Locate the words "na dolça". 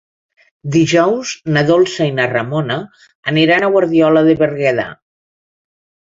1.57-2.07